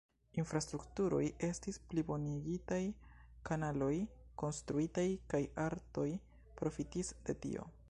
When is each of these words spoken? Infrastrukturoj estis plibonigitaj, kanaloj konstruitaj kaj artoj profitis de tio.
Infrastrukturoj 0.41 1.19
estis 1.47 1.77
plibonigitaj, 1.91 2.79
kanaloj 3.51 3.91
konstruitaj 4.45 5.07
kaj 5.35 5.43
artoj 5.67 6.09
profitis 6.63 7.17
de 7.29 7.41
tio. 7.45 7.71